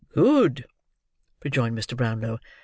"Good!" 0.15 0.65
rejoined 1.43 1.77
Mr. 1.77 1.95
Brownlow. 1.95 2.39